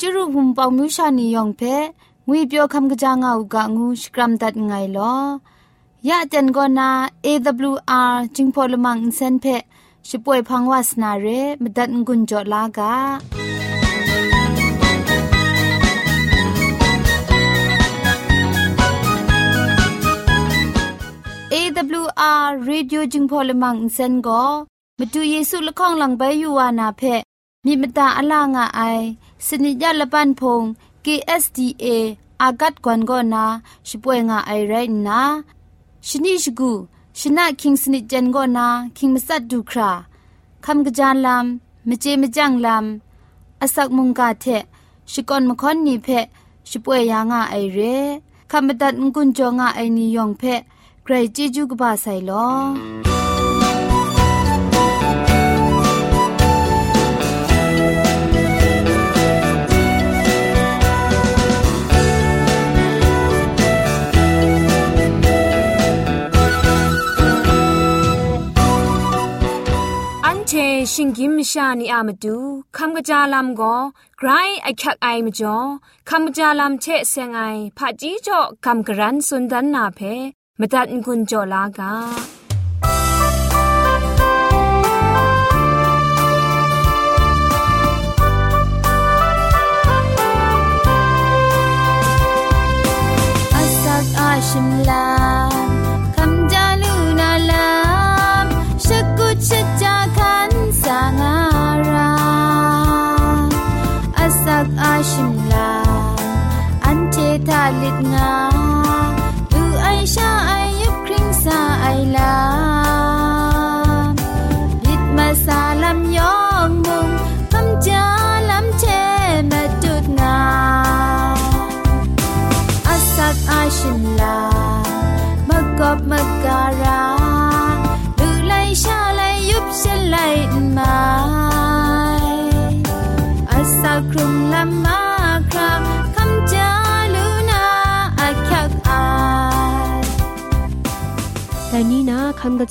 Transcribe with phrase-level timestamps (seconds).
[0.00, 1.62] จุรุภุมปองมิวชานียองเพ
[2.26, 5.14] งวยเปียวคำกะจางอูกะงูสกรัมดัดไงลอ
[6.08, 6.90] ยะจันกอนา
[7.24, 9.46] AWR จิงพอลมังอินเซนเพ
[10.08, 11.26] ช่วยพังวาสนาเร
[11.62, 12.94] มดัดงุนจอลากา
[21.52, 24.44] AWR Radio จึงพอลมังอินเซนก็
[24.98, 27.02] มาดูเยซูละข้องหลังใบยูวานาเพ
[27.64, 28.80] มีมตาอลางอไอ
[29.46, 30.62] สนิยาละปันพง
[31.04, 31.86] KSDA
[32.42, 33.44] อากัดกวนก็นา
[33.88, 34.74] ช่วยงาไอไร
[35.08, 35.20] นะ
[36.08, 36.72] ชนิชกู
[37.18, 38.66] ชนะคิงสนิจันก็นา
[38.96, 39.90] คิงมัสัดดูครา
[40.64, 44.46] คำกระจานลำมเจมจังลำอาศักมุงกาเท
[45.12, 46.08] ชิกอนมคอนนีเพ
[46.70, 47.78] ช่วยยางาไอเร
[48.50, 50.42] คำบัดงกุนจงาไอนิยองเพ
[51.02, 53.17] ใครจีจูกบาไซลอ
[70.92, 72.36] ชิงกิมชานีอามาดู
[72.76, 73.76] คำกระจาลำก็
[74.18, 74.28] ไกร
[74.62, 75.56] ไอคักไอมาจ่อ
[76.08, 77.40] คำกระจาลำเชะเซงไอ
[77.78, 80.00] ผาจีจ่อคำกระรันสุนดันนาเพ
[80.58, 81.92] มาตัดกุญจ่อลากา
[94.48, 95.07] ชิมลา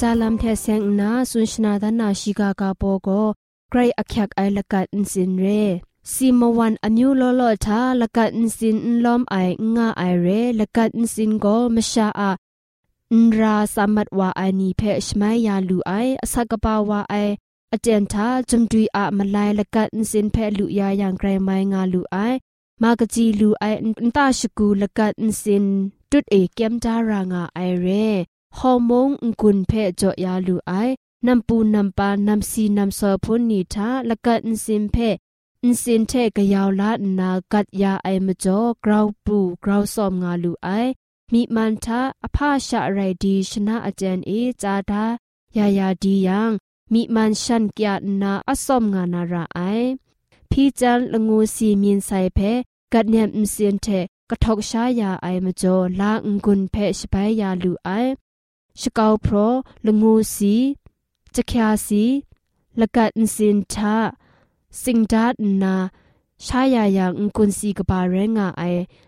[0.01, 3.09] จาลัมเทเซงนาสุนชนาดานาชิกากาโปโก
[3.69, 5.45] ใครอักยักไอละกัดอินสินเร
[6.13, 9.35] ซีมวันอนิวโลโลทาละกัดอินสินนลอมไอ
[9.75, 10.27] งาไอเร
[10.59, 12.31] ละกัดอินสินโกมชาอา
[13.13, 15.91] อินราสามัดวาไอนีเพชไมยาลูไอ
[16.31, 17.15] สักกปาวาไอ
[17.71, 22.17] อาจารย์ทาจมดุยอามาลายละกัดอินสินเพลุยายังไกรไมงาลูไอ
[22.81, 25.65] มากจีลูไออินตาชกูละกัดอินสิน
[26.11, 27.87] จุดเอเกมจารางาไอเร
[34.47, 34.97] นสินเพ
[35.63, 40.69] อินสินเทกยาวลานากัดยาไอมจอกราวปูกราวซอมงาลูไอ
[41.31, 44.31] มีมันทาอภาชะไรดีชนะอาจารย์เอ
[44.61, 45.05] จาดา
[45.57, 46.51] ยายาดียัง
[46.93, 49.59] มีมันชันกยานาอสอมงานาราไอ
[50.51, 52.39] พี่จันละงูสีมีนไซเพ
[52.93, 53.87] กัดเนียมอินสินเท
[54.29, 57.89] กระทกชายาไอมจอลางกุนเพชไปยาลูไอ
[58.80, 59.34] ชกาวพร
[59.86, 60.54] ละงูสี
[61.34, 62.04] จะคยาสี
[62.80, 63.96] ละกัดอินสินทา
[64.82, 65.76] สิงดาดนา
[66.46, 68.62] ชายายังกุนซีกบาเรงาไอ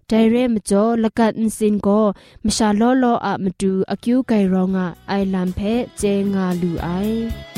[0.09, 2.01] ไดเรมจ่อละกัดสินก็
[2.45, 5.61] มชาลอลออะมดูอคิวไกรองะไอลัมเพ
[5.99, 6.03] เจ
[6.35, 6.89] งาลูไอ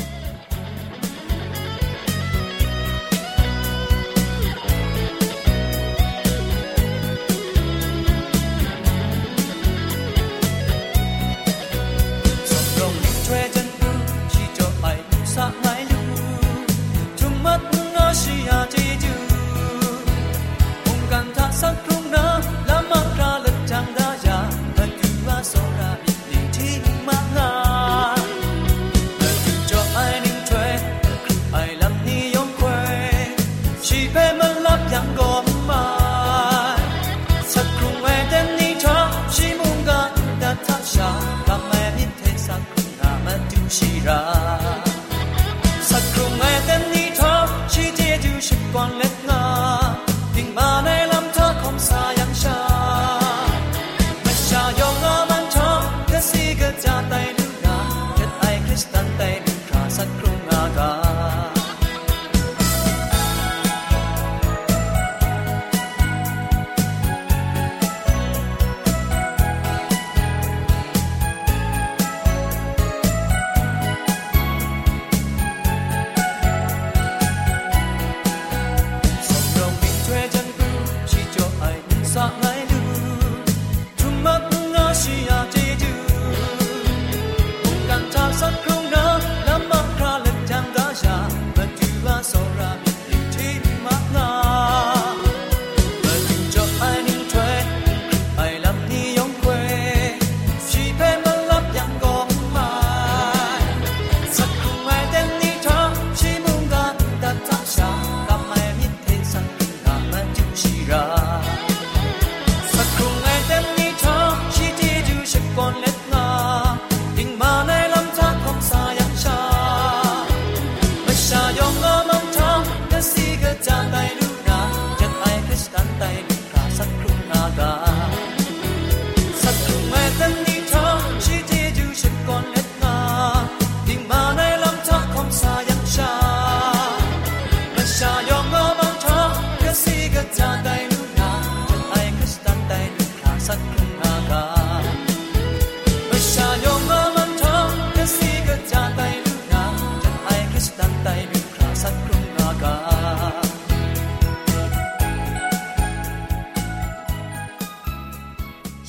[44.02, 44.31] mirar.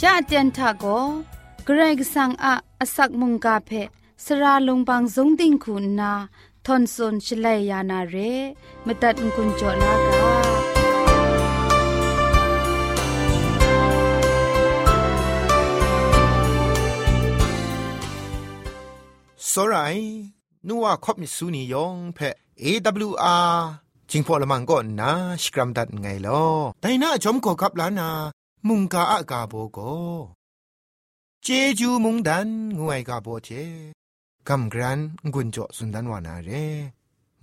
[0.06, 0.86] ชาเตียนทาโก
[1.66, 3.72] เกรกสังอะอสักมุงกาเพ
[4.26, 6.14] สระลงบางสงติงคุณนา
[6.66, 8.16] ทอนซนชลัยยานาเร
[8.86, 10.34] มตัดกุญจลากา
[19.52, 19.98] สราย
[20.68, 22.20] นัวคบมิสูนียองเพ
[22.64, 23.54] AWR
[24.10, 25.12] จิงพอละมังก็นา
[25.42, 26.44] สกรัมดัดไงลอ
[26.82, 28.10] แต่น่าจอมก็กับลานา
[28.68, 29.80] มุงกาอากาโบโก
[31.44, 31.48] เจ
[31.80, 32.48] จูมุงดัน
[32.80, 33.50] งวยกาโบเจ
[34.48, 35.00] กำกรัน
[35.34, 36.50] กุญจสุนดันวานาเร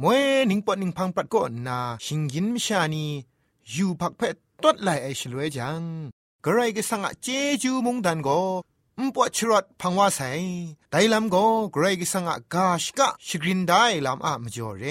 [0.00, 3.06] มวยนิงปอนิงพังปัดก็นาชิงยินมชานี
[3.70, 4.20] อยู่พักเพ
[4.62, 5.82] ตดไหลไอชลวยจัง
[6.44, 7.26] กระไรก็สังอะเจ
[7.62, 8.40] จูมุงดันก็
[8.98, 10.30] มปวดชรดพังว่าใส่
[10.90, 14.84] ไดลำก็เกรกสังกาชกะชกรินได้ลำอะมจ่อเร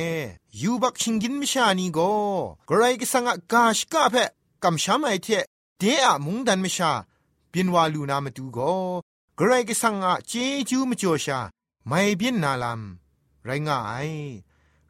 [0.61, 2.13] ยูบักชิงกินมิชานีก็
[2.67, 4.15] เกรกสังกาชกะเพ
[4.63, 5.27] กำช้ำไอเท
[5.81, 6.91] เดอะมุงดันมชา
[7.49, 8.73] เปีนวาลูนามาดูก็
[9.35, 10.33] เกรกสังกเจ
[10.69, 11.39] จูมจ่อชา
[11.87, 14.09] ไม่เปียนนาลำไรง่าย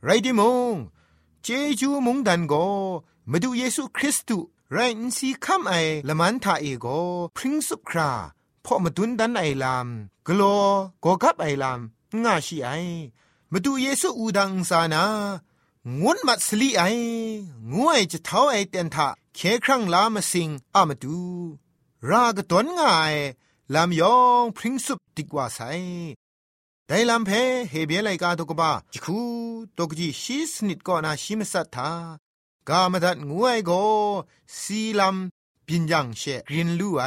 [0.04, 0.42] ไรดิม
[0.74, 0.76] ง
[1.44, 1.48] เจ
[1.80, 2.68] จูมุงดันก็
[3.32, 5.74] มาดูเยซูคริสต์ไรอินซีคัมไอ
[6.08, 6.86] ละมันทาเอโก
[7.36, 8.12] พริ้งสุครา
[8.66, 9.88] พอมาดุนดันไอลาม
[10.28, 10.62] กลัว
[11.04, 11.80] ก็กับไอลาม
[12.24, 12.70] ง่าชีไอ
[13.52, 15.04] มาดูเยซูอูดังสานา
[15.88, 16.84] งวนมัดสลีไอ
[17.74, 21.20] งวยจะเท้าไอเตนทะเคครั้งลามาสิงอามาดู
[22.10, 23.16] รากตนง่าย
[23.74, 25.60] ลามยองพริ้งสุบติกว่าไซ
[26.88, 27.30] ไดลำเพ
[27.70, 29.20] เฮเบียไลกาตกบ้าจิคู
[29.78, 31.90] ตกจีชีสนิดก็นาชิมสัตถา
[32.70, 33.72] กามาดัดงวยโก
[34.60, 37.04] สีลำปินยังเชกรินลู่ไอ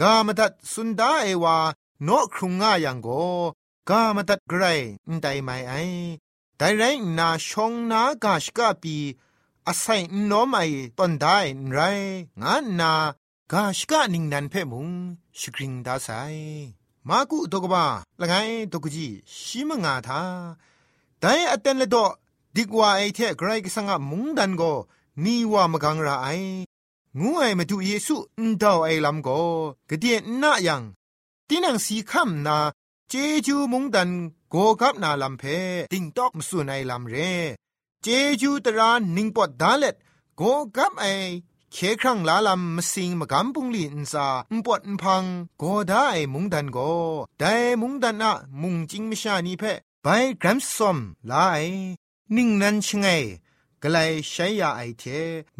[0.00, 1.56] กามตัดสุนดาเอวา
[2.04, 3.08] โนครุงง่ายังโก
[3.90, 4.62] กามตัดไกร
[5.14, 5.74] นไดไม่ไอ
[6.56, 6.82] แต่ไร
[7.18, 8.96] นาชงนากาชกาปี
[9.66, 10.62] อาศัยนอไม่
[10.98, 11.38] ตอนได้
[11.72, 11.78] ไร
[12.42, 12.92] งานนา
[13.52, 14.88] กาชกานิงนันเพ่มุง
[15.38, 16.08] สกริงดาไซ
[17.08, 17.84] มากุตกบ้า
[18.20, 18.34] ละไง
[18.72, 19.06] ตกจี
[19.42, 20.22] ชิมงาทา
[21.20, 22.04] แต่อเตนเลดอ
[22.56, 24.62] ดีกว่าไอเทไกรกสังมุงดันโก
[25.24, 26.28] นีว่ามกังราไอ
[27.20, 29.28] งูไอมาดูเยซูอุนดาวไอลำโก
[29.90, 30.82] กะเดียนนายัง
[31.48, 32.56] ตีนังสีคำนา
[33.10, 33.14] เจ
[33.46, 34.10] จูมุงดัน
[34.50, 35.42] โกกับนาลำเพ
[35.92, 37.16] ติงตอกมสุนไอลำเร
[38.02, 38.06] เจ
[38.40, 39.94] จูตรานิงปอดดาเล็ด
[40.36, 40.42] โก
[40.76, 41.06] กับไอ
[41.72, 45.24] เคครั้งลาลำมสิงมกำปุงลีอินซาอุปวดพัง
[45.58, 46.78] โกได้มุงดันโก
[47.40, 48.32] ได้มุงดันอะ
[48.62, 49.64] มุงจิงมิชานีเพ
[50.02, 50.06] ไป
[50.42, 50.98] กรัมซอม
[51.32, 51.64] ลาย
[52.36, 53.06] นิ่งนันชงไง
[53.82, 55.04] กลายใช้ยาไอเท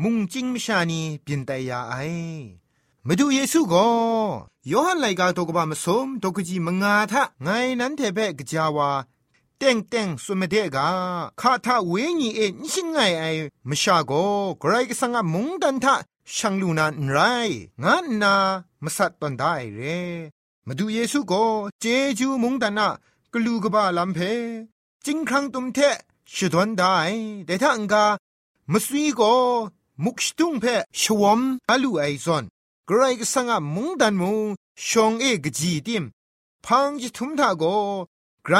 [0.03, 1.95] มุงจิงมิชานีเปลี่ยนแต่ยาไอ
[3.09, 3.89] มาดูเยซูก็
[4.71, 7.49] ยอหันไลกาตกบามสมตกจีมงาทะไง
[7.81, 8.91] นั้นเทเบกจาวา
[9.59, 10.87] เต็งเต็งสุมเดกา
[11.41, 13.25] คาทาเวญีเอนิชิงไงไอ
[13.69, 14.13] มชาโก
[14.61, 15.95] ไกรก็สังมุงดันทะ
[16.35, 17.19] ช่างลูนานไร
[17.83, 18.35] งานนา
[18.85, 19.81] มสัตตันได้เร
[20.67, 21.45] มาดูเยซูก็
[21.81, 21.85] เจ
[22.19, 22.89] จูมุงดันนะ
[23.33, 24.19] กลูกบาลัมเพ
[25.05, 25.79] จิงครั้งตุมเท
[26.35, 26.97] ชดวนได้
[27.47, 28.05] แต่ถ้าอังกา
[28.73, 29.35] มสวีก็
[30.05, 30.65] มุกสตุงเพ
[31.01, 32.45] ชวมอลูไอซอน
[32.91, 34.47] กรายกสังะมุงดันมุง
[34.89, 36.05] ชงเอกจีดิม
[36.65, 37.65] พังจิทุมทาโก
[38.45, 38.55] ไกร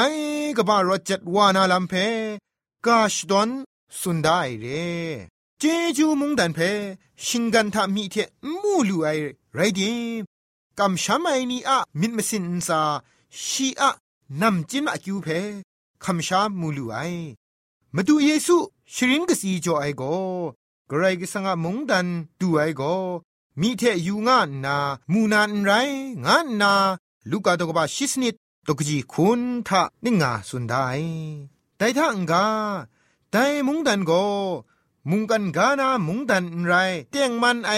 [0.57, 1.93] กบารจัดวานาลัมเพ
[2.85, 3.49] กาชดอน
[3.99, 4.65] สุนได้เร
[5.59, 5.63] เจ
[5.97, 6.59] จูมุงดันเพ
[7.25, 8.15] ชิงกันทามีเท
[8.61, 9.07] มูลูไอ
[9.53, 10.23] ไรดิม
[10.79, 12.81] กำช้ำไอนีอะมิดมสินซา
[13.43, 13.89] ชีอะ
[14.41, 15.27] นำจินอะคิวเพ
[16.03, 16.97] คำชามูลูไอ
[17.95, 18.55] มาดูเยซู
[18.93, 20.03] ชรินกสีจอไอโก
[20.89, 22.07] กรายกสังมุงดัน
[22.39, 22.83] ดูไอโก
[23.61, 24.77] มีเทยูงานนา
[25.11, 25.71] มูนานไร
[26.25, 26.73] งานนา
[27.29, 28.35] ลูกาตกบาชิสนิด
[28.67, 30.87] ตกจีคุณทะนิงาสุนได้
[31.77, 32.47] แต่ถ้าองกา
[33.31, 34.11] แต่มุงดันโก
[35.09, 36.73] มุงกันกานามุงดันไร
[37.11, 37.71] เตียงมันไอ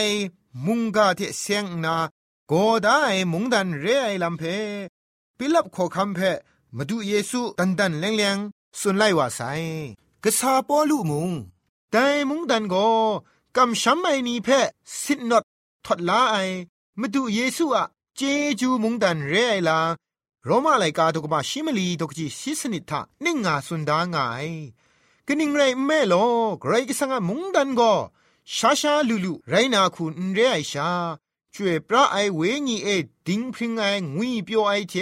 [0.66, 1.96] มุงกาเทเสียงนา
[2.48, 2.54] โก
[2.84, 3.00] ได้
[3.32, 4.44] มุงดันเรไอลำเพ
[5.38, 6.20] ปิลับขอคำเพ
[6.76, 8.38] มาดูเยซูตันตันแรงแรง
[8.80, 9.42] สุนไลว่าไซ
[10.24, 11.30] กษาปอลุมุง
[11.92, 12.76] แต่มุงดันโก
[13.56, 14.48] กำช้ำไอนีเพ
[15.04, 15.44] สินนด
[15.88, 16.38] ทอดลาไอ
[17.00, 18.22] มาดูเยซูอะเจ
[18.60, 19.80] จูมุงดันเรไอลา
[20.46, 24.48] โรมาไลกาตกบาชิมลีตกจีซิสนิทะนิ่งงาสุนดางาย
[25.28, 26.14] กนิ่งไรแม่โล
[26.60, 27.82] ไกรกิสังมุงดันโก
[28.56, 30.90] ชาชาลูลูไรนาคุณเรไอชา
[31.54, 32.90] ช่วยพระไอเวญีเอ
[33.28, 33.84] ดิงพริงไอ
[34.16, 34.94] งุยเปียวไอเท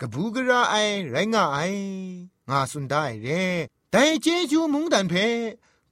[0.00, 0.76] กบูกระไอ
[1.10, 1.58] ไรงาไอ
[2.50, 3.28] งาสุนได้เร
[3.90, 5.14] แต่เจจูมุงดันเพ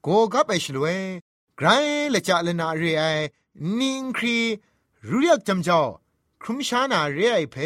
[0.03, 0.99] โกกับไปชลวย
[1.57, 1.67] ไกร
[2.15, 3.05] ละจะลนาเรไอ
[3.81, 4.39] นิงครี
[5.09, 5.81] รู้ยักจำเจ้า
[6.43, 7.57] ครุมชานาเรไอเพ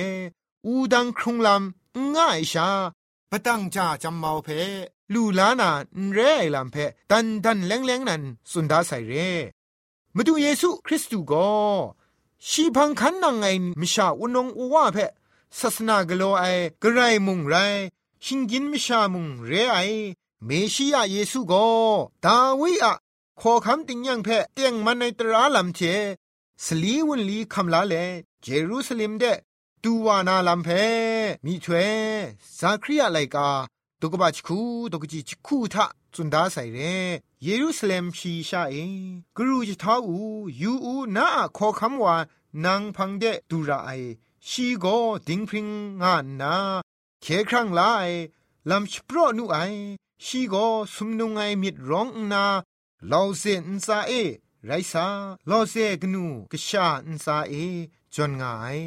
[0.66, 2.68] อูดังครุงลำง่ายชา
[3.30, 4.48] ปตังจ่าจำเมาเพ
[5.12, 5.70] ลูลานา
[6.12, 6.76] เรไอลำเพ
[7.10, 9.14] ตันตันแรงแรงนั้นสุนดาใส่เร
[10.16, 11.50] มาดูเยซูคริสต์ก็
[12.48, 13.46] ชีพังคันนังไง
[13.80, 14.98] มิชาอุนงอว่าเพ
[15.58, 16.44] ศาสนากโลไอ
[16.82, 17.54] กระไรมุงไร
[18.24, 19.78] ชิงกินมิชามุงเรไอ
[20.44, 21.52] เมชิยาเยซูโก
[22.24, 22.94] ดาวิอะ
[23.44, 25.80] ขอคำติงยังเพเตียงมันในตราลำเช
[26.64, 27.94] สลีวุนลีคำลาเล
[28.42, 29.24] เจรูซาเล็มเด
[29.82, 30.68] ตูวานาลำเพ
[31.44, 31.90] มีถวย
[32.58, 33.48] ซาคริยาไลกา
[34.00, 34.60] ตุกบะชคู
[34.92, 36.78] ตุกจิชคูทะจุนดาใส่เร
[37.42, 38.74] เยรูซาเล็มชีชาเอ
[39.36, 40.16] กรูจิท้าอู
[40.60, 42.16] ยูอูนาขอคำว่า
[42.64, 43.90] นางพังเดดูราไอ
[44.48, 44.86] ชีโก
[45.26, 45.66] ดิงพิง
[46.02, 46.54] งานนา
[47.22, 48.08] เคครั้งลาย
[48.70, 49.58] ลำชโปรนูไอ
[50.24, 50.54] ชีโก
[50.94, 52.44] สุมนุงไอมิดร้องนา
[53.12, 54.12] ลาวเซนซาเอ
[54.66, 55.06] ไรซา
[55.50, 57.54] ลาวเซกนูกชาอินซาเอ
[58.14, 58.80] จนงาย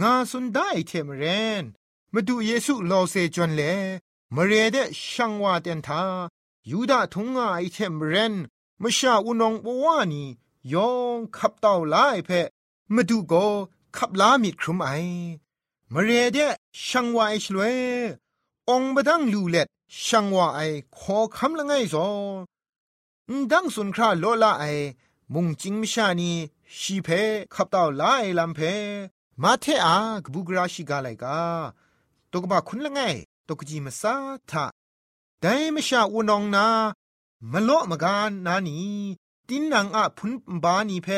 [0.00, 1.24] งาสุนได้เทมเร
[1.62, 1.64] น
[2.12, 3.62] มาดูเยซูลาวเซจนเล
[4.34, 4.76] มเรเด
[5.10, 6.02] ช่างว่าเตนทา
[6.70, 8.34] ยูดาทุงงาไอเทมเรน
[8.82, 10.24] มชาอุนองปวานี
[10.72, 12.30] ยองขับเต่าลายเพ
[12.94, 13.34] มาดูโก
[13.96, 14.90] ขับลามิดครุมไอ
[15.92, 16.38] มเรเด
[16.86, 17.76] ช่างว่าไอชลวย
[18.68, 19.68] องบดังลูเล็ด
[20.04, 20.60] ช่างว่าไอ
[20.98, 22.06] ขอคำละไงซอ
[23.52, 24.64] ดังสุนคราโลละไอ
[25.34, 26.30] มุงจิงมชานี
[26.78, 27.08] ชีเพ
[27.54, 28.60] ขับเต่าลาไอลำเพ
[29.42, 31.40] มาเทอากบุกราชิกาไลกา
[32.32, 33.00] ตกบะคุณละไง
[33.48, 34.14] ตกจีมาซา
[34.50, 34.64] ทะ
[35.40, 36.66] แต่มชาวนองนา
[37.52, 38.78] มโลมกานนานี
[39.48, 40.30] ตินนางอะพุน
[40.64, 41.08] บานีเพ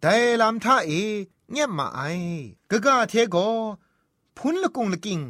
[0.00, 0.90] แต่ลำท่าเอ
[1.50, 2.00] เงียบมาไอ
[2.70, 3.36] กะกะเทโก
[4.36, 5.20] พุนละกุงละกิง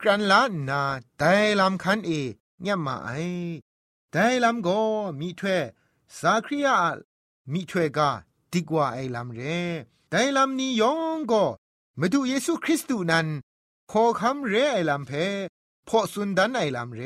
[0.00, 0.80] กรันลานา
[1.18, 2.10] แต่ลำคันเอ
[2.62, 3.10] เงียบมาไอ
[4.18, 4.68] แต่ลำโก
[5.20, 5.62] มีถ้วย
[6.18, 6.76] สาคริยา
[7.52, 8.10] มีถ้วยกา
[8.52, 9.40] ดีกว่าไอ้ลำเร
[10.10, 11.44] แต่ลำนี้ยองก็
[12.00, 13.26] มาดูเยซูคริสต์นั้น
[13.90, 15.12] ขอคำเรไอ้ลำเพ
[15.88, 17.00] พอสุนดันไอ้ลำเร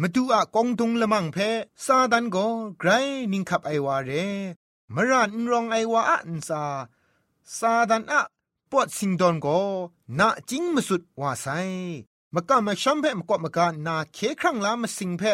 [0.00, 1.38] มาดูอะกองตุงละมังเพ
[1.84, 2.46] ซาดันก็
[2.78, 2.90] ไกร
[3.32, 4.10] นิงขับไอวาเร
[4.94, 6.64] มรันรองไอวาอันซา
[7.58, 8.22] ซาดันอะ
[8.70, 9.58] ปวดสิงดอนก็
[10.18, 11.46] นาจิงมาสุดว่าไซ
[12.34, 15.24] มกะมาชัมเพมกอมกะนาเคครั้งลามาสิงเพ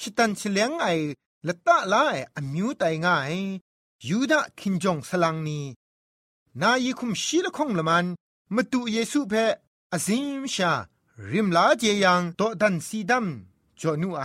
[0.00, 0.86] ชิตันเฉลียงไอ
[1.46, 3.34] ละตะลาไออมิวไตง่าย
[4.08, 5.60] ยูดาคินจงสลังนี
[6.60, 8.06] นายคุมชีละคงละมัน
[8.54, 9.44] มาตุเยซูเพอ
[9.92, 10.72] อซิมชา
[11.30, 13.26] ริมลาเจยังโตดันซีดัม
[13.80, 14.24] จอนูไอ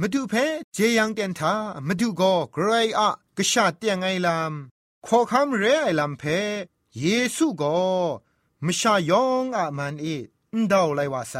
[0.00, 0.34] มาดูเพ
[0.74, 1.54] เจยังเตียนทา
[1.86, 4.52] มาดูก็ไกรอะกษาเตียงไอลาม
[5.06, 6.22] ขอคำเรไอลามเพ
[6.98, 7.76] เยซูก็
[8.64, 10.06] มชายองอะมันเอ
[10.58, 11.34] นดาวไลว่าไซ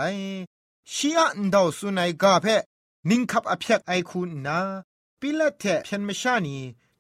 [0.93, 2.47] ชีอะอนดาวสุนัยกาเพ
[3.11, 4.59] นิ่งคับอภิกไอคุณนา
[5.21, 6.57] ปิละเทเพียนมชานี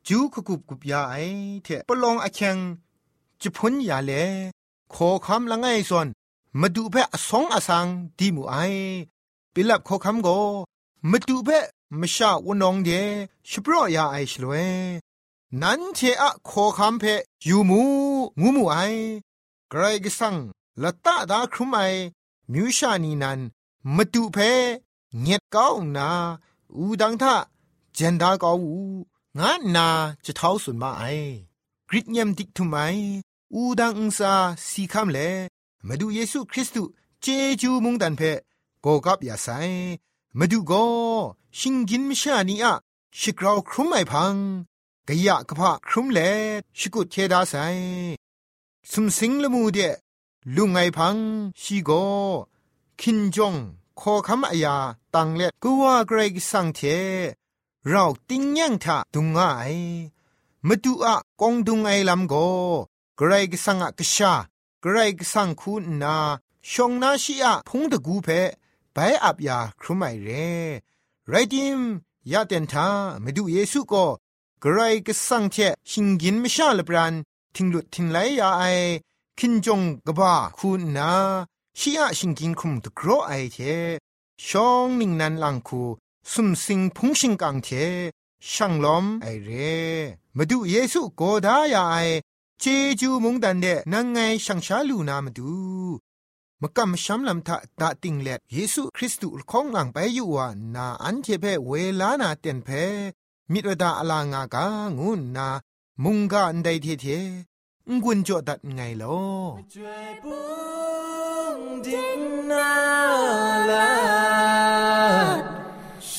[0.07, 1.17] จูคุกุบกุบยาไอ
[1.63, 2.59] เทปลองอเชง
[3.41, 4.13] จะพ้นยาเล
[4.95, 6.07] ขอคำละไงส่วน
[6.61, 7.87] มาดูเพอสองอสัง
[8.19, 8.57] ดีมูไอ
[9.55, 10.29] ปิลับขอคำโก
[11.11, 11.49] มาดูเพ
[12.01, 12.91] มชาวนองเด
[13.51, 14.55] ชโปรยาไอชลเว
[15.63, 17.05] นั้นเทอะขอคำเพ
[17.49, 17.81] ยูมู
[18.41, 18.77] งูมูไอ
[19.71, 20.37] ไกรกสัง
[20.83, 21.79] ละตาดาครุมไอ
[22.53, 23.41] มิวชานีนัน
[23.97, 24.39] มาดูเพ
[25.21, 26.11] เงียดก้าวนา
[26.77, 27.35] อูดังทะ
[27.95, 28.79] เจนดาก้าวู
[29.39, 29.89] งานนา
[30.25, 31.03] จะเท้าสุนมาไอ
[31.89, 32.77] กริดเยมดิกทุไม
[33.55, 34.35] อูดังอุซา
[34.69, 35.19] สีคำเล
[35.87, 37.27] มาดูเยซูคริสต์เจ
[37.61, 38.23] จูมุงดันเพ
[38.83, 39.49] โกกับยาไซ
[40.39, 40.73] มาดูโก
[41.59, 42.75] ชิงกินมชานีอะ
[43.19, 44.35] ชิกราวครุมไอพัง
[45.09, 46.19] กะยะกะพะครุมเล
[46.79, 47.55] ชิกุเทดาไซ
[48.91, 49.79] สุมสิงละมูเด
[50.57, 51.17] ลุงไอพัง
[51.63, 51.91] ชีโก
[53.01, 53.55] คินจง
[54.01, 54.77] ขอคำอายา
[55.15, 56.81] ตังเล็ดกูว่าเกรกสังเท
[57.89, 59.39] เราติ้งยังทะดุงไง
[60.67, 62.35] มาดูอะกองดุงไอลำโก
[63.17, 64.33] เกรกสังอะกชา
[64.83, 66.17] เกรกสังคุณนา
[66.71, 68.29] ชงนาชีอะพงตะกูเพ
[68.93, 70.29] ไปอับยาครุไมเร
[71.29, 71.81] ไรดิม
[72.33, 72.89] ยาเตนทา
[73.23, 74.07] มาดูเยซูก็
[74.61, 75.57] เกรกสังเท
[75.91, 77.15] ชิงกินไม่ชาลปรัน
[77.55, 78.65] ทิงหลุดทิงไหลยาไอ
[79.39, 81.13] คินจงกบ้าคุณนา
[81.81, 83.59] ชีอะชิงกินคุมตกรอไอเท
[84.47, 85.83] ชองนิงนันลังคู
[86.33, 87.69] สุมสิงพุงชิงกังเท
[88.51, 89.51] ช่างล้อมไอเร
[90.37, 91.97] มาดูเยซูโกดายาไอ
[92.61, 92.65] เจ
[93.01, 95.53] จูมุงดันเดนังไงช่างชาลูนามาดู
[96.63, 101.71] มกำช้ำลำทะตาติงเล็ดเยซูคริสต์ของหลังไปอยู่ว่านาอันเทเพเว
[102.01, 102.69] ลานาเต็นเพ
[103.53, 104.65] มิตรดาอลางากา
[104.99, 105.49] งุนนา
[106.05, 107.07] มุงกาอันใดเทเท
[108.03, 109.19] งุนจอดัดไงลอ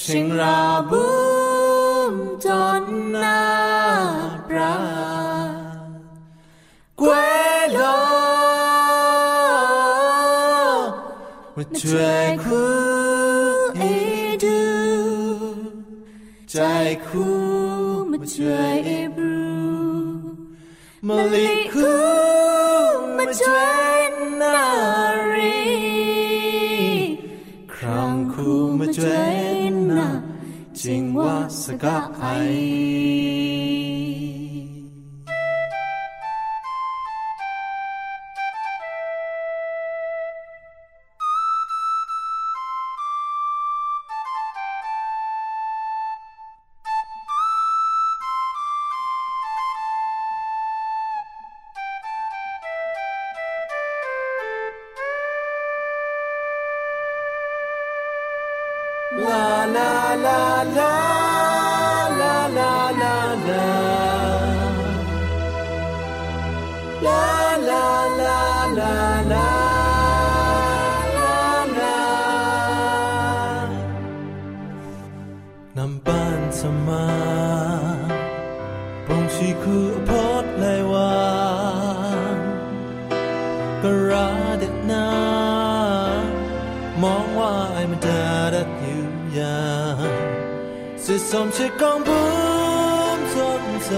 [0.09, 4.13] sinh ra bướm chọn na
[4.47, 4.77] ra
[6.95, 8.05] quê đó
[11.55, 12.55] mà trời khu
[13.79, 15.35] ấy đưa
[16.47, 17.25] trời khu
[18.05, 19.29] mà trời ấy bru
[21.01, 21.81] mà lý khu
[23.17, 23.78] mà trời
[31.77, 32.98] が愛
[91.09, 92.48] 是从此讲不。
[93.89, 93.95] 在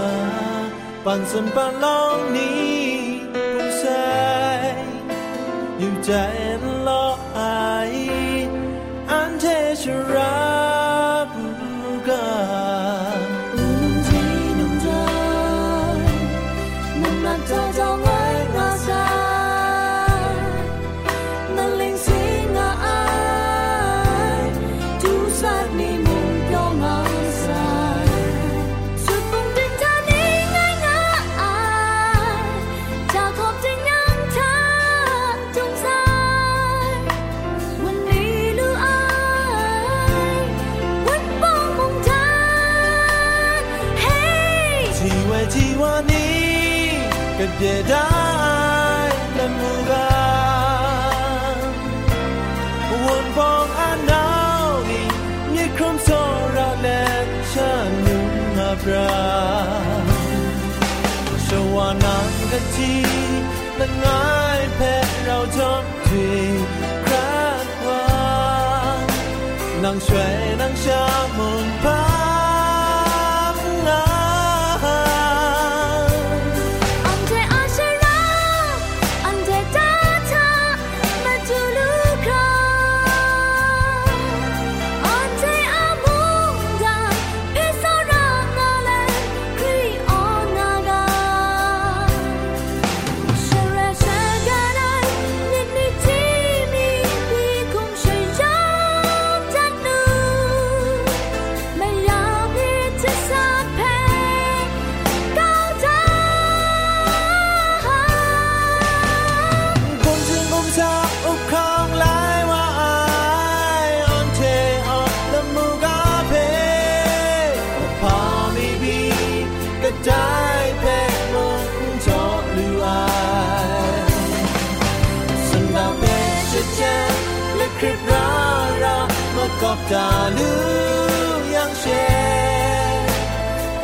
[1.04, 3.38] 半生半浪，你不
[3.82, 4.74] 在，
[5.78, 6.51] 有在。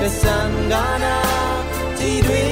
[0.09, 1.17] sangana
[1.99, 2.48] ti dui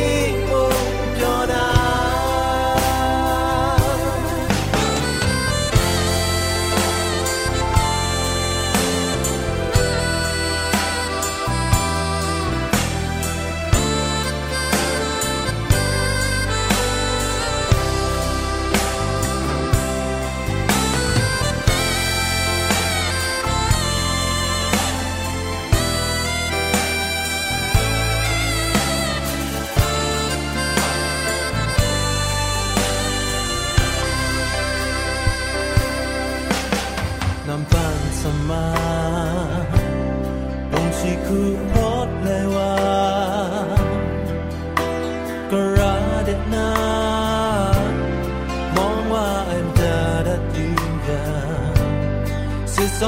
[52.77, 53.05] สิบส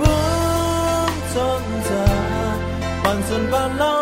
[0.00, 0.04] 不
[1.32, 1.34] 存
[1.88, 1.90] 在？
[3.02, 3.54] 半生ข
[3.90, 4.01] อ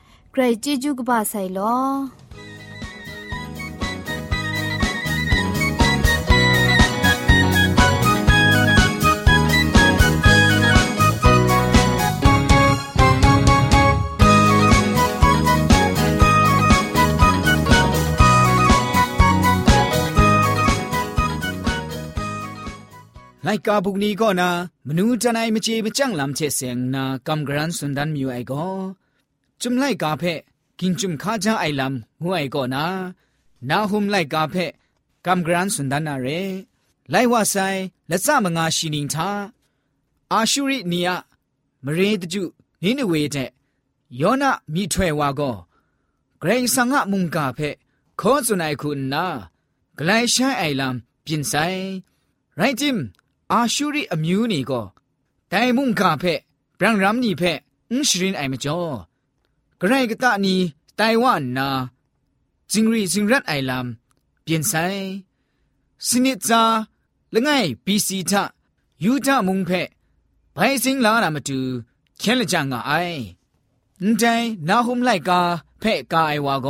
[0.32, 1.76] ใครจีจูกบาไซลอ
[23.48, 24.50] ไลกาบุกนี้ก็นะ
[24.86, 28.66] มนูจันไอมจีมจังลำเชเสียงนากำกรันสุนดันมิวไอก็
[29.60, 30.24] จุมไลกาเพ
[30.80, 32.84] กินจุมข้าจ้าไอลำหัวไอก็นะ
[33.68, 34.54] นาหุมไลกาเพ
[35.26, 36.28] กำกรันสุนดันนาเร
[37.10, 37.56] ไลว่าไซ
[38.08, 39.30] และซามงาชินิงทา
[40.32, 41.10] อาชูริเนีย
[41.84, 42.42] มเรตจุ
[42.82, 43.36] นินเวเต
[44.20, 45.56] ယောနာမိထွဲဝါကော
[46.40, 47.68] ဂရိဆန်ငါမုန်ကာဖဲ
[48.20, 49.26] ခေါ်စွန်နိုင်ခုနာ
[49.98, 51.82] ဂလိုင်ရှိုင်းအိုင်လမ်ပြင်ဆိုင်
[52.58, 52.98] ရိုင်တင်
[53.52, 54.86] အာရှူရီအမျိုးနီကို
[55.52, 56.34] တိုင်မုန်ကာဖဲ
[56.78, 57.52] ဘရန်ရမ်နီဖဲ
[57.90, 58.96] အင်းရှရင်အိုင်မကျော်
[59.83, 60.55] กระไรก็ตานี
[60.97, 61.67] ไต้หวันนา
[62.71, 64.73] จิงรีจิงรัดไอลำเปลี่ยนไซ
[66.07, 66.63] สนิจา
[67.33, 67.49] ละไง
[67.85, 68.43] ปีสีทะ
[69.03, 69.89] ยูทะมุงเพะ
[70.53, 71.59] ไปสิงลานามาดู
[72.17, 72.91] เขียนละจังอ่ะไอ
[74.01, 74.23] นั่นใจ
[74.67, 75.39] นาหุมไลกา
[75.79, 76.67] เพะกาไอวาโก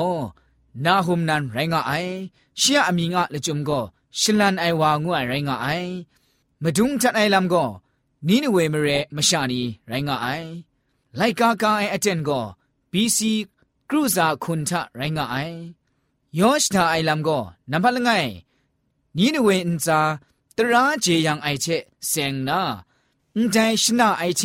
[0.86, 2.14] နာဟုမနန်ရိုင်းငါအိုင်
[2.60, 3.84] ရှီယအမီငါလချုံကို
[4.20, 5.92] ရှလန်အိုင်ဝါငွရိုင်းငါအိုင်
[6.64, 7.70] မဒုံချတ်အိုင်လမ်ကို
[8.28, 10.48] နီနဝေမရဲမရှာနီရိုင်းငါအိုင်
[11.20, 12.46] လိုက်ကာကာအိုင်အတန်ကို
[12.94, 13.20] BC
[13.90, 15.36] ครูซาคุนทะไรงะไอ
[16.40, 17.40] ยอชทาไอลัมก็
[17.72, 18.10] นัมพัลงไง
[19.18, 20.00] นี้นเวอินซา
[20.58, 21.68] ตระเจยังไอเช
[22.08, 22.62] เซงนา
[23.36, 24.44] อุนใจชนะไอเช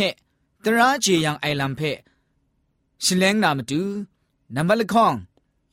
[0.64, 1.80] ตระเจยังไอลัมเพ
[3.04, 3.82] ชเลงนามตู
[4.54, 5.14] นัมพัลคอง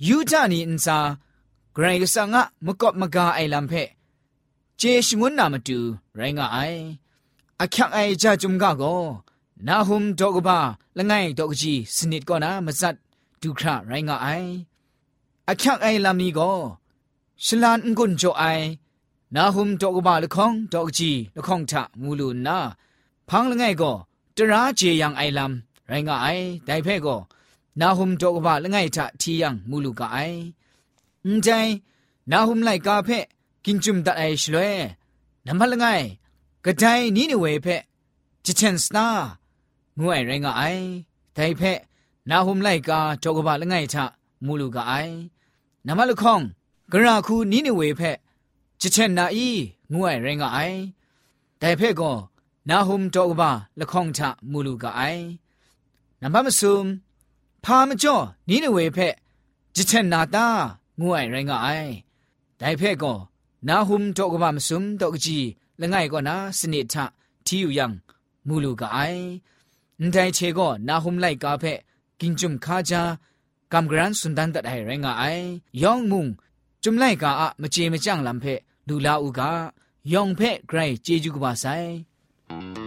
[0.07, 0.97] ยูจานีอินซา
[1.73, 3.73] ไกรกสังะมกอบมกาไอลัมเพ
[4.77, 5.79] เจชงุนนามตู
[6.15, 6.57] ไรงะไอ
[7.59, 8.95] อคักไอจาจุมกะก็
[9.66, 10.58] နာဟုမ်ဒေါကဘာ
[10.98, 12.96] လငိုင်ဒေါကကြီးစနစ်ကောနာမဇတ်
[13.42, 14.50] ဒုခရရိုင်းငါအိုင်
[15.50, 16.56] အချက်အိုင်လမီကို
[17.44, 18.64] ရှလန်ငွန်းချိုအိုင်
[19.34, 22.58] နာဟုမ်ဒေါကဘာလခေါင်ဒေါကကြီးလခေါင်ထမူလူနာ
[23.28, 23.96] ဖန်းလငိုင်ကို
[24.36, 25.52] တရာဂျေယံအိုင်လမ်
[25.90, 27.20] ရိုင်းငါအိုင်ဒိုင်ဖဲကို
[27.80, 30.38] နာဟုမ်ဒေါကဘာလငိုင်ထထီယံမူလူကအိုင်
[31.24, 31.72] အန်တိုင်
[32.32, 33.18] နာဟုမ်လိုက်ကာဖဲ
[33.64, 34.70] ကင်ဂျုံဒအိုင်ရှလွဲ
[35.46, 36.04] နမလငိုင်
[36.64, 36.84] กระได
[37.16, 37.66] นี้ในเวเพ
[38.44, 39.41] จิเชนสนางวยไรงาไอไดเพนาหุมไลกาจกบะละไงทะมูลูกาไอนา
[39.99, 40.83] ငွေရင်ကအိုင်
[41.37, 41.79] တိုင်ဖက်
[42.29, 43.97] နာဟုမလိုက်ကာတောကပါလငိုင်ချ
[44.45, 45.13] မူလူကအိုင်
[45.87, 46.43] နမလခေါင်
[46.91, 48.17] ဂရခုနိနေဝေဖက်
[48.79, 49.47] ချစ်ချက်နာဤ
[49.93, 50.79] ငွေရင်ကအိုင်
[51.61, 52.17] တိုင်ဖက်ကော
[52.69, 55.23] နာဟုမတောကပါလခေါင်ချမူလူကအိုင်
[56.21, 56.77] နမမဆုံ
[57.63, 59.13] ဖာမကျော်နိနေဝေဖက်
[59.75, 60.47] ချစ်ချက်နာတာ
[60.99, 61.91] ငွေရင်ကအိုင်
[62.59, 63.17] တိုင်ဖက်ကော
[63.67, 65.47] နာဟုမတောကပါမဆုံတောကကြီး
[65.81, 66.93] လငိုင်ကောနာစနိထ
[67.45, 67.85] တီယူယံ
[68.47, 69.23] မူလူကအိုင်
[70.01, 71.73] န်တိုင်ချေကိုနာဟုမ်လိုက်ကာဖဲ
[72.19, 73.01] ကင်ဂျုံခါဂျာ
[73.73, 75.45] ကမ်ဂရန်စွန်ဒန်တတ်ဟဲရငါအိုင်
[75.83, 76.25] ယောင်မုံ
[76.83, 78.53] ဂျုံလိုက်ကာအမချေမကြန့်လမ်ဖဲ
[78.87, 79.41] လူလာဥက
[80.13, 82.82] ယောင်ဖဲဂရိုင်ဂျေဂျူကပါဆိုင်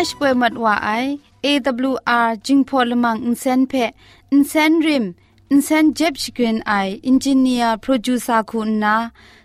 [0.00, 0.90] มัดว่าไอ
[1.44, 3.72] AWR จิงพอลมังอินเซนเพ
[4.32, 5.04] อินเซนริม
[5.50, 6.72] อินเซนเจ็บชกรีนไอ
[7.06, 8.96] อินจิเนียร์โปรดิวซาคุณนา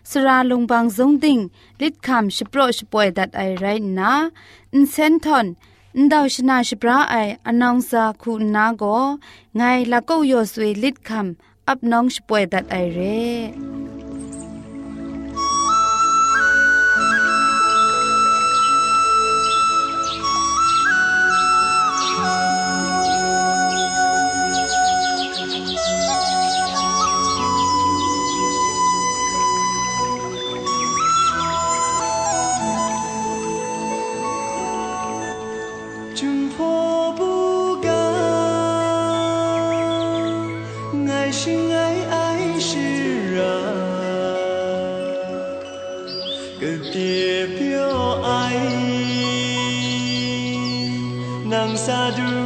[0.09, 1.39] สราลงบางซงดิง
[1.81, 3.65] ลิดคำชโปรชป่วยดัดไอไร
[3.99, 4.13] นะ
[4.73, 5.45] อินเซนทอน
[5.95, 7.15] อินดาวชนาชปราไอ
[7.47, 8.83] อนองซาคุณนาโก
[9.55, 13.74] ไงละก็ยอสวยลิดคำอับน้องชป่วยดัดไอเร่
[41.86, 43.38] 爱爱是
[46.91, 48.56] chỉ 表爱
[52.17, 52.44] được.